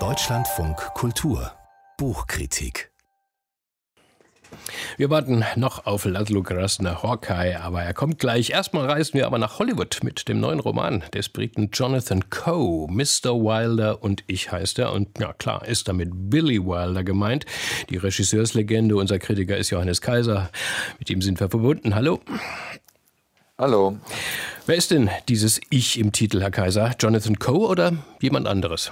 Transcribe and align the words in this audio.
Deutschlandfunk 0.00 0.76
Kultur 0.94 1.52
Buchkritik 1.96 2.90
wir 4.96 5.10
warten 5.10 5.44
noch 5.56 5.86
auf 5.86 6.04
Laszlo 6.04 6.42
Krasner 6.42 7.02
Hawkeye, 7.02 7.56
aber 7.60 7.82
er 7.82 7.94
kommt 7.94 8.18
gleich. 8.18 8.50
Erstmal 8.50 8.88
reisen 8.90 9.14
wir 9.14 9.26
aber 9.26 9.38
nach 9.38 9.58
Hollywood 9.58 10.00
mit 10.02 10.28
dem 10.28 10.40
neuen 10.40 10.60
Roman 10.60 11.04
des 11.12 11.28
Briten 11.28 11.70
Jonathan 11.72 12.30
Coe. 12.30 12.88
Mr. 12.88 13.34
Wilder 13.34 14.02
und 14.02 14.24
ich 14.26 14.50
heißt 14.52 14.78
er. 14.78 14.92
Und 14.92 15.18
ja 15.18 15.32
klar, 15.32 15.66
ist 15.66 15.88
damit 15.88 16.10
Billy 16.12 16.64
Wilder 16.64 17.04
gemeint. 17.04 17.46
Die 17.90 17.96
Regisseurslegende, 17.96 18.96
unser 18.96 19.18
Kritiker 19.18 19.56
ist 19.56 19.70
Johannes 19.70 20.00
Kaiser. 20.00 20.50
Mit 20.98 21.10
ihm 21.10 21.22
sind 21.22 21.40
wir 21.40 21.48
verbunden. 21.48 21.94
Hallo. 21.94 22.20
Hallo. 23.58 23.98
Wer 24.66 24.76
ist 24.76 24.92
denn 24.92 25.10
dieses 25.28 25.60
Ich 25.68 25.98
im 25.98 26.12
Titel, 26.12 26.40
Herr 26.40 26.50
Kaiser? 26.50 26.92
Jonathan 26.98 27.38
Coe 27.38 27.68
oder 27.68 27.92
jemand 28.22 28.46
anderes? 28.46 28.90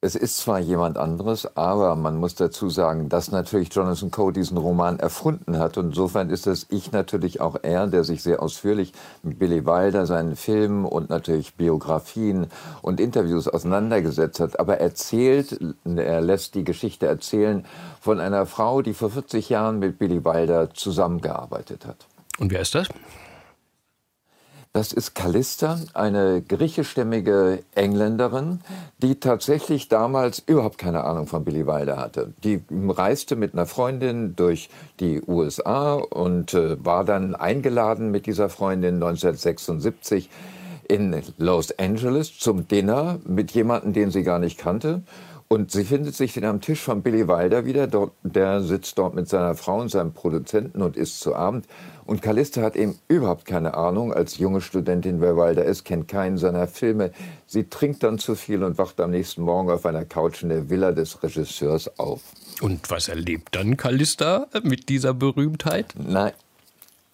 Es 0.00 0.16
ist 0.16 0.38
zwar 0.38 0.58
jemand 0.58 0.98
anderes, 0.98 1.56
aber 1.56 1.94
man 1.94 2.16
muss 2.16 2.34
dazu 2.34 2.68
sagen, 2.68 3.08
dass 3.08 3.30
natürlich 3.30 3.72
Jonathan 3.72 4.10
Coe 4.10 4.32
diesen 4.32 4.56
Roman 4.56 4.98
erfunden 4.98 5.58
hat. 5.58 5.78
Und 5.78 5.90
insofern 5.90 6.30
ist 6.30 6.48
es 6.48 6.66
ich 6.68 6.90
natürlich 6.90 7.40
auch 7.40 7.58
er, 7.62 7.86
der 7.86 8.02
sich 8.02 8.24
sehr 8.24 8.42
ausführlich 8.42 8.92
mit 9.22 9.38
Billy 9.38 9.64
Wilder, 9.64 10.04
seinen 10.04 10.34
Filmen 10.34 10.84
und 10.84 11.10
natürlich 11.10 11.54
Biografien 11.54 12.48
und 12.82 12.98
Interviews 12.98 13.46
auseinandergesetzt 13.46 14.40
hat. 14.40 14.58
Aber 14.58 14.78
erzählt, 14.78 15.60
er 15.84 16.20
lässt 16.22 16.56
die 16.56 16.64
Geschichte 16.64 17.06
erzählen 17.06 17.64
von 18.00 18.18
einer 18.18 18.46
Frau, 18.46 18.82
die 18.82 18.94
vor 18.94 19.10
40 19.10 19.48
Jahren 19.48 19.78
mit 19.78 20.00
Billy 20.00 20.24
Wilder 20.24 20.74
zusammengearbeitet 20.74 21.86
hat. 21.86 22.08
Und 22.40 22.50
wer 22.50 22.62
ist 22.62 22.74
das? 22.74 22.88
Das 24.78 24.92
ist 24.92 25.16
Callista, 25.16 25.80
eine 25.92 26.40
griechischstämmige 26.40 27.64
Engländerin, 27.74 28.60
die 28.98 29.18
tatsächlich 29.18 29.88
damals 29.88 30.38
überhaupt 30.38 30.78
keine 30.78 31.02
Ahnung 31.02 31.26
von 31.26 31.44
Billy 31.44 31.66
Wilder 31.66 31.96
hatte. 31.96 32.32
Die 32.44 32.62
reiste 32.70 33.34
mit 33.34 33.54
einer 33.54 33.66
Freundin 33.66 34.36
durch 34.36 34.70
die 35.00 35.20
USA 35.26 35.94
und 35.94 36.54
äh, 36.54 36.76
war 36.84 37.04
dann 37.04 37.34
eingeladen 37.34 38.12
mit 38.12 38.26
dieser 38.26 38.48
Freundin 38.48 39.02
1976 39.02 40.30
in 40.86 41.22
Los 41.38 41.76
Angeles 41.76 42.38
zum 42.38 42.68
Dinner 42.68 43.18
mit 43.26 43.50
jemandem, 43.50 43.92
den 43.94 44.12
sie 44.12 44.22
gar 44.22 44.38
nicht 44.38 44.58
kannte. 44.58 45.02
Und 45.50 45.70
sie 45.70 45.84
findet 45.84 46.14
sich 46.14 46.34
dann 46.34 46.44
am 46.44 46.60
Tisch 46.60 46.80
von 46.80 47.02
Billy 47.02 47.26
Wilder 47.26 47.64
wieder. 47.64 47.86
Dort, 47.86 48.12
der 48.22 48.60
sitzt 48.60 48.98
dort 48.98 49.14
mit 49.14 49.30
seiner 49.30 49.54
Frau 49.54 49.80
und 49.80 49.88
seinem 49.90 50.12
Produzenten 50.12 50.82
und 50.82 50.94
isst 50.94 51.20
zu 51.20 51.34
Abend. 51.34 51.66
Und 52.04 52.20
Callista 52.20 52.60
hat 52.60 52.76
eben 52.76 52.98
überhaupt 53.08 53.46
keine 53.46 53.72
Ahnung, 53.72 54.12
als 54.12 54.36
junge 54.36 54.60
Studentin, 54.60 55.22
wer 55.22 55.38
Wilder 55.38 55.64
ist, 55.64 55.84
kennt 55.84 56.06
keinen 56.06 56.36
seiner 56.36 56.68
Filme. 56.68 57.12
Sie 57.46 57.64
trinkt 57.64 58.02
dann 58.02 58.18
zu 58.18 58.34
viel 58.34 58.62
und 58.62 58.76
wacht 58.76 59.00
am 59.00 59.10
nächsten 59.10 59.40
Morgen 59.40 59.70
auf 59.70 59.86
einer 59.86 60.04
Couch 60.04 60.42
in 60.42 60.50
der 60.50 60.68
Villa 60.68 60.92
des 60.92 61.22
Regisseurs 61.22 61.98
auf. 61.98 62.20
Und 62.60 62.90
was 62.90 63.08
erlebt 63.08 63.54
dann 63.54 63.78
Callista 63.78 64.48
mit 64.62 64.90
dieser 64.90 65.14
Berühmtheit? 65.14 65.94
Nein, 65.96 66.32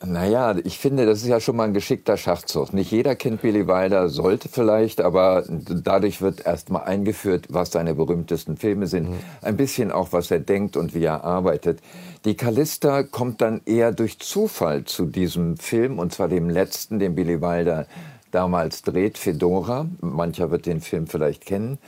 naja, 0.06 0.56
ich 0.64 0.78
finde, 0.78 1.06
das 1.06 1.22
ist 1.22 1.28
ja 1.28 1.40
schon 1.40 1.56
mal 1.56 1.64
ein 1.64 1.74
geschickter 1.74 2.16
Schachzug. 2.16 2.72
Nicht 2.72 2.90
jeder 2.90 3.14
kennt 3.14 3.42
Billy 3.42 3.66
Wilder, 3.66 4.08
sollte 4.08 4.48
vielleicht, 4.48 5.00
aber 5.00 5.44
dadurch 5.48 6.20
wird 6.20 6.46
erst 6.46 6.70
mal 6.70 6.80
eingeführt, 6.80 7.46
was 7.50 7.70
seine 7.70 7.94
berühmtesten 7.94 8.56
Filme 8.56 8.86
sind. 8.86 9.10
Mhm. 9.10 9.18
Ein 9.42 9.56
bisschen 9.56 9.92
auch, 9.92 10.12
was 10.12 10.30
er 10.30 10.40
denkt 10.40 10.76
und 10.76 10.94
wie 10.94 11.04
er 11.04 11.24
arbeitet. 11.24 11.80
Die 12.24 12.36
Callista 12.36 13.02
kommt 13.02 13.40
dann 13.40 13.60
eher 13.66 13.92
durch 13.92 14.18
Zufall 14.18 14.84
zu 14.84 15.06
diesem 15.06 15.56
Film, 15.56 15.98
und 15.98 16.12
zwar 16.12 16.28
dem 16.28 16.48
letzten, 16.48 16.98
den 16.98 17.14
Billy 17.14 17.40
Wilder 17.40 17.86
damals 18.30 18.82
dreht, 18.82 19.18
Fedora. 19.18 19.86
Mancher 20.00 20.50
wird 20.50 20.66
den 20.66 20.80
Film 20.80 21.06
vielleicht 21.06 21.46
kennen. 21.46 21.78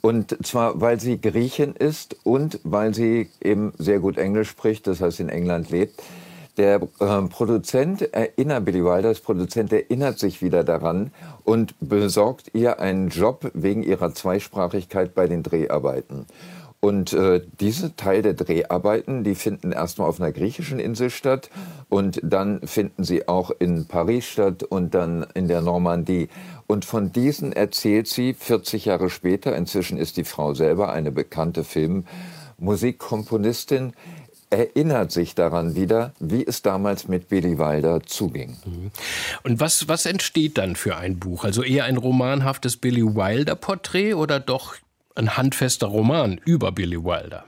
Und 0.00 0.46
zwar, 0.46 0.80
weil 0.80 1.00
sie 1.00 1.20
Griechin 1.20 1.74
ist 1.74 2.16
und 2.22 2.60
weil 2.62 2.94
sie 2.94 3.28
eben 3.42 3.72
sehr 3.78 3.98
gut 3.98 4.16
Englisch 4.16 4.50
spricht, 4.50 4.86
das 4.86 5.00
heißt 5.00 5.20
in 5.20 5.28
England 5.28 5.70
lebt. 5.70 6.00
Der 6.58 6.82
äh, 6.98 7.22
Produzent 7.30 8.12
erinnert, 8.12 8.64
Billy 8.64 8.84
Wilders 8.84 9.20
Produzent 9.20 9.72
erinnert 9.72 10.18
sich 10.18 10.42
wieder 10.42 10.64
daran 10.64 11.12
und 11.44 11.76
besorgt 11.80 12.50
ihr 12.52 12.80
einen 12.80 13.10
Job 13.10 13.48
wegen 13.54 13.84
ihrer 13.84 14.12
Zweisprachigkeit 14.12 15.14
bei 15.14 15.28
den 15.28 15.44
Dreharbeiten. 15.44 16.26
Und 16.80 17.12
äh, 17.12 17.42
diese 17.60 17.94
Teil 17.96 18.22
der 18.22 18.34
Dreharbeiten, 18.34 19.24
die 19.24 19.36
finden 19.36 19.72
erstmal 19.72 20.08
auf 20.08 20.20
einer 20.20 20.32
griechischen 20.32 20.80
Insel 20.80 21.10
statt 21.10 21.50
und 21.88 22.20
dann 22.22 22.60
finden 22.66 23.04
sie 23.04 23.28
auch 23.28 23.50
in 23.50 23.86
Paris 23.86 24.24
statt 24.26 24.64
und 24.64 24.94
dann 24.94 25.26
in 25.34 25.46
der 25.48 25.60
Normandie. 25.60 26.28
Und 26.66 26.84
von 26.84 27.12
diesen 27.12 27.52
erzählt 27.52 28.08
sie 28.08 28.34
40 28.34 28.84
Jahre 28.84 29.10
später, 29.10 29.54
inzwischen 29.56 29.96
ist 29.96 30.16
die 30.16 30.24
Frau 30.24 30.54
selber 30.54 30.90
eine 30.92 31.12
bekannte 31.12 31.62
Filmmusikkomponistin, 31.64 33.92
erinnert 34.50 35.12
sich 35.12 35.34
daran 35.34 35.74
wieder, 35.74 36.12
wie 36.18 36.46
es 36.46 36.62
damals 36.62 37.08
mit 37.08 37.28
Billy 37.28 37.58
Wilder 37.58 38.00
zuging. 38.04 38.56
Mhm. 38.64 38.90
Und 39.42 39.60
was, 39.60 39.88
was 39.88 40.06
entsteht 40.06 40.58
dann 40.58 40.76
für 40.76 40.96
ein 40.96 41.18
Buch? 41.18 41.44
Also 41.44 41.62
eher 41.62 41.84
ein 41.84 41.96
romanhaftes 41.96 42.76
Billy 42.76 43.02
Wilder-Porträt 43.02 44.14
oder 44.14 44.40
doch 44.40 44.74
ein 45.14 45.36
handfester 45.36 45.88
Roman 45.88 46.40
über 46.44 46.72
Billy 46.72 47.02
Wilder? 47.02 47.44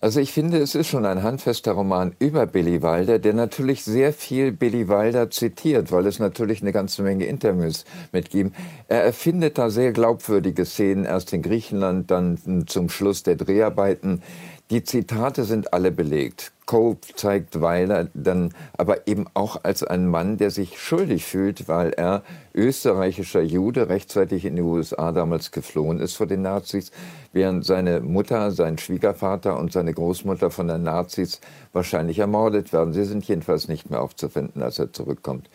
Also 0.00 0.20
ich 0.20 0.30
finde, 0.30 0.58
es 0.58 0.76
ist 0.76 0.86
schon 0.86 1.04
ein 1.04 1.24
handfester 1.24 1.72
Roman 1.72 2.14
über 2.20 2.46
Billy 2.46 2.82
Wilder, 2.82 3.18
der 3.18 3.34
natürlich 3.34 3.82
sehr 3.82 4.12
viel 4.12 4.52
Billy 4.52 4.88
Wilder 4.88 5.28
zitiert, 5.28 5.90
weil 5.90 6.06
es 6.06 6.20
natürlich 6.20 6.62
eine 6.62 6.70
ganze 6.70 7.02
Menge 7.02 7.26
Interviews 7.26 7.84
mitgibt. 8.12 8.54
Er 8.86 9.02
erfindet 9.02 9.58
da 9.58 9.70
sehr 9.70 9.90
glaubwürdige 9.90 10.64
Szenen, 10.64 11.04
erst 11.04 11.32
in 11.32 11.42
Griechenland, 11.42 12.12
dann 12.12 12.64
zum 12.68 12.90
Schluss 12.90 13.24
der 13.24 13.34
Dreharbeiten. 13.34 14.22
Die 14.70 14.84
Zitate 14.84 15.44
sind 15.44 15.72
alle 15.72 15.90
belegt. 15.90 16.52
Cope 16.66 17.14
zeigt 17.14 17.62
Weiler 17.62 18.08
dann 18.12 18.52
aber 18.76 19.06
eben 19.06 19.24
auch 19.32 19.64
als 19.64 19.82
einen 19.82 20.06
Mann, 20.06 20.36
der 20.36 20.50
sich 20.50 20.78
schuldig 20.78 21.24
fühlt, 21.24 21.68
weil 21.68 21.94
er 21.94 22.22
österreichischer 22.54 23.40
Jude 23.40 23.88
rechtzeitig 23.88 24.44
in 24.44 24.56
die 24.56 24.62
USA 24.62 25.12
damals 25.12 25.52
geflohen 25.52 25.98
ist 25.98 26.16
vor 26.16 26.26
den 26.26 26.42
Nazis, 26.42 26.92
während 27.32 27.64
seine 27.64 28.00
Mutter, 28.00 28.50
sein 28.50 28.76
Schwiegervater 28.76 29.58
und 29.58 29.72
seine 29.72 29.94
Großmutter 29.94 30.50
von 30.50 30.68
den 30.68 30.82
Nazis 30.82 31.40
wahrscheinlich 31.72 32.18
ermordet 32.18 32.70
werden. 32.74 32.92
Sie 32.92 33.04
sind 33.04 33.24
jedenfalls 33.24 33.68
nicht 33.68 33.88
mehr 33.88 34.02
aufzufinden, 34.02 34.62
als 34.62 34.78
er 34.78 34.92
zurückkommt. 34.92 35.48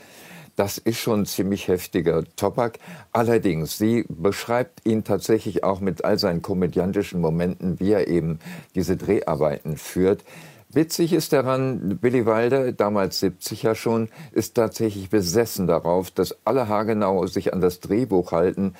Das 0.55 0.77
ist 0.77 0.99
schon 0.99 1.25
ziemlich 1.25 1.67
heftiger 1.67 2.23
Tobak. 2.35 2.77
Allerdings, 3.11 3.77
sie 3.77 4.05
beschreibt 4.07 4.85
ihn 4.85 5.03
tatsächlich 5.03 5.63
auch 5.63 5.79
mit 5.79 6.05
all 6.05 6.19
seinen 6.19 6.43
komödiantischen 6.43 7.19
Momenten, 7.19 7.79
wie 7.79 7.91
er 7.91 8.07
eben 8.07 8.39
diese 8.75 8.95
Dreharbeiten 8.95 9.77
führt. 9.77 10.23
Witzig 10.69 11.13
ist 11.13 11.33
daran, 11.33 11.97
Billy 11.99 12.25
Wilder, 12.25 12.71
damals 12.71 13.19
70 13.19 13.63
ja 13.63 13.75
schon, 13.75 14.09
ist 14.31 14.55
tatsächlich 14.55 15.09
besessen 15.09 15.67
darauf, 15.67 16.09
dass 16.09 16.35
alle 16.45 16.67
haargenau 16.67 17.25
sich 17.27 17.53
an 17.53 17.61
das 17.61 17.79
Drehbuch 17.79 18.31
halten. 18.31 18.73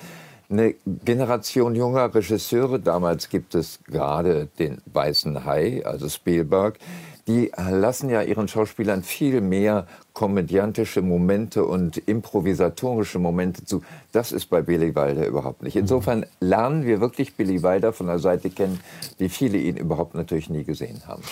Eine 0.50 0.74
Generation 0.86 1.74
junger 1.74 2.14
Regisseure, 2.14 2.78
damals 2.80 3.28
gibt 3.28 3.54
es 3.54 3.78
gerade 3.84 4.48
den 4.58 4.82
Weißen 4.92 5.44
Hai, 5.44 5.82
also 5.84 6.08
Spielberg, 6.08 6.78
die 7.26 7.50
lassen 7.56 8.10
ja 8.10 8.22
ihren 8.22 8.48
Schauspielern 8.48 9.02
viel 9.02 9.40
mehr 9.40 9.86
komödiantische 10.12 11.02
Momente 11.02 11.64
und 11.64 11.96
improvisatorische 11.96 13.18
Momente 13.18 13.64
zu. 13.64 13.82
Das 14.12 14.30
ist 14.32 14.46
bei 14.46 14.62
Billy 14.62 14.94
Wilder 14.94 15.26
überhaupt 15.26 15.62
nicht. 15.62 15.76
Insofern 15.76 16.26
lernen 16.40 16.84
wir 16.86 17.00
wirklich 17.00 17.34
Billy 17.34 17.62
Wilder 17.62 17.92
von 17.92 18.06
der 18.06 18.18
Seite 18.18 18.50
kennen, 18.50 18.80
wie 19.18 19.28
viele 19.28 19.58
ihn 19.58 19.76
überhaupt 19.76 20.14
natürlich 20.14 20.50
nie 20.50 20.64
gesehen 20.64 21.02
haben. 21.06 21.22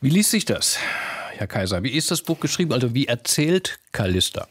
Wie 0.00 0.10
liest 0.10 0.30
sich 0.30 0.44
das, 0.44 0.78
Herr 1.36 1.46
Kaiser? 1.46 1.82
Wie 1.82 1.92
ist 1.92 2.10
das 2.10 2.22
Buch 2.22 2.40
geschrieben? 2.40 2.72
Also 2.72 2.94
wie 2.94 3.06
erzählt 3.06 3.78
Callista? 3.92 4.48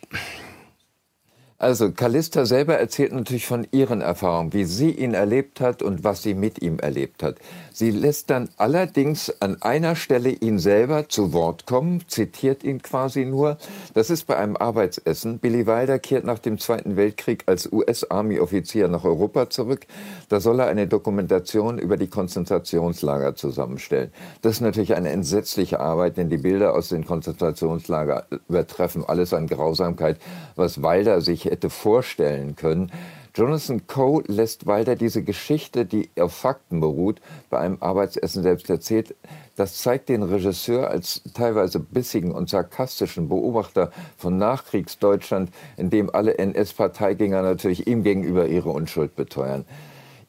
Also 1.62 1.92
Callista 1.92 2.48
selber 2.48 2.80
erzählt 2.80 3.14
natürlich 3.14 3.46
von 3.46 3.68
ihren 3.70 4.02
Erfahrungen, 4.02 4.52
wie 4.52 4.64
sie 4.64 4.90
ihn 4.90 5.14
erlebt 5.14 5.62
hat 5.62 5.84
und 5.84 6.04
was 6.04 6.24
sie 6.24 6.34
mit 6.34 6.60
ihm 6.60 6.80
erlebt 6.80 7.22
hat. 7.22 7.36
Sie 7.72 7.92
lässt 7.92 8.32
dann 8.32 8.50
allerdings 8.58 9.32
an 9.42 9.62
einer 9.62 9.96
Stelle 9.96 10.32
ihn 10.32 10.58
selber 10.58 11.08
zu 11.08 11.34
Wort 11.34 11.68
kommen, 11.68 12.02
zitiert 12.08 12.64
ihn 12.64 12.82
quasi 12.82 13.26
nur. 13.26 13.60
Das 13.94 14.10
ist 14.10 14.26
bei 14.26 14.38
einem 14.38 14.58
Arbeitsessen. 14.58 15.38
Billy 15.38 15.68
Wilder 15.68 16.00
kehrt 16.00 16.26
nach 16.26 16.40
dem 16.40 16.58
Zweiten 16.58 16.96
Weltkrieg 16.96 17.44
als 17.46 17.72
US-Army-Offizier 17.72 18.88
nach 18.88 19.04
Europa 19.04 19.52
zurück. 19.52 19.86
Da 20.30 20.40
soll 20.40 20.62
er 20.62 20.68
eine 20.68 20.88
Dokumentation 20.88 21.78
über 21.78 21.96
die 21.96 22.08
Konzentrationslager 22.08 23.36
zusammenstellen. 23.36 24.12
Das 24.42 24.54
ist 24.54 24.62
natürlich 24.62 24.96
eine 24.96 25.10
entsetzliche 25.12 25.80
Arbeit, 25.80 26.18
denn 26.18 26.32
die 26.32 26.38
Bilder 26.38 26.74
aus 26.74 26.90
den 26.90 27.06
Konzentrationslagern 27.06 28.24
übertreffen 28.50 29.06
alles 29.06 29.32
an 29.32 29.46
Grausamkeit, 29.46 30.18
was 30.56 30.82
Wilder 30.82 31.22
sich 31.22 31.51
hätte 31.52 31.70
vorstellen 31.70 32.56
können. 32.56 32.92
Jonathan 33.34 33.88
Coe 33.88 34.24
lässt 34.28 34.66
Wilder 34.66 34.98
diese 34.98 35.24
Geschichte, 35.24 35.86
die 35.86 36.10
auf 36.20 36.34
Fakten 36.34 36.82
beruht, 36.82 37.22
bei 37.50 37.60
einem 37.60 37.78
Arbeitsessen 37.80 38.44
selbst 38.44 38.70
erzählt. 38.70 39.16
Das 39.56 39.82
zeigt 39.82 40.10
den 40.10 40.24
Regisseur 40.24 40.90
als 40.90 41.22
teilweise 41.34 41.80
bissigen 41.80 42.32
und 42.32 42.50
sarkastischen 42.50 43.30
Beobachter 43.30 43.92
von 44.18 44.38
Nachkriegsdeutschland, 44.38 45.50
in 45.78 45.90
dem 45.90 46.14
alle 46.14 46.40
NS-Parteigänger 46.40 47.42
natürlich 47.42 47.88
ihm 47.88 48.04
gegenüber 48.04 48.48
ihre 48.48 48.70
Unschuld 48.70 49.16
beteuern. 49.16 49.66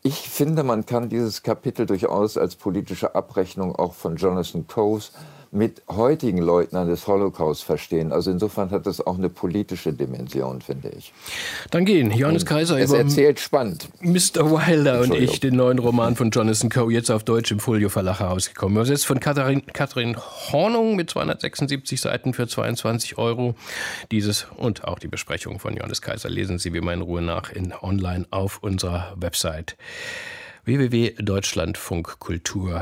Ich 0.05 0.29
finde, 0.29 0.63
man 0.63 0.87
kann 0.87 1.09
dieses 1.09 1.43
Kapitel 1.43 1.87
durchaus 1.87 2.37
als 2.37 2.55
politische 2.55 3.15
Abrechnung 3.17 3.75
auch 3.75 3.95
von 3.95 4.17
Jonathan 4.17 4.67
Coes 4.69 5.13
mit 5.53 5.83
heutigen 5.87 6.39
Leugnern 6.39 6.89
des 6.89 7.07
Holocaust 7.07 7.63
verstehen. 7.63 8.11
Also 8.11 8.31
insofern 8.31 8.71
hat 8.71 8.87
das 8.87 9.07
auch 9.07 9.19
eine 9.19 9.29
politische 9.29 9.93
Dimension, 9.93 10.63
finde 10.63 10.89
ich. 10.97 11.13
Dann 11.71 11.85
gehen 11.85 12.11
Johannes 12.11 12.47
Kaiser 12.47 12.79
es 12.79 12.89
über 12.89 13.01
erzählt 13.01 13.39
spannend. 13.39 13.91
Mr. 14.01 14.51
Wilder 14.51 15.03
und 15.03 15.13
ich, 15.13 15.41
den 15.41 15.57
neuen 15.57 15.79
Roman 15.79 16.17
von 16.17 16.31
Jonathan 16.31 16.71
Coe, 16.71 16.91
jetzt 16.91 17.11
auf 17.11 17.25
Deutsch 17.25 17.53
im 17.53 17.61
Folio 17.61 17.91
Verlag 17.91 18.21
herausgekommen. 18.21 18.79
Übersetzt 18.79 19.05
von 19.05 19.21
Katharin, 19.21 19.67
Katharin 19.67 20.17
Hornung 20.17 20.97
mit 20.97 21.11
276 21.11 22.01
Seiten 22.01 22.33
für 22.33 22.49
22 22.49 23.19
Euro. 23.19 23.55
Dieses 24.11 24.47
und 24.57 24.85
auch 24.85 24.99
die 24.99 25.09
Besprechung 25.09 25.59
von 25.59 25.77
Johannes 25.77 26.01
Kaiser 26.01 26.31
lesen 26.31 26.59
Sie 26.59 26.73
wie 26.73 26.79
immer 26.79 26.95
in 26.95 27.03
Ruhe 27.03 27.21
nach 27.21 27.53
in 27.53 27.75
online 27.75 28.25
auf 28.31 28.63
unserer 28.63 29.13
Website 29.17 29.77
www.deutschlandfunkkultur.de 30.65 32.81